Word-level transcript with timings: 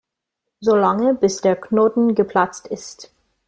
So 0.61 0.73
lange, 0.75 1.13
bis 1.13 1.41
der 1.41 1.55
Knoten 1.55 2.15
geplatzt 2.15 2.65
ist. 2.65 3.11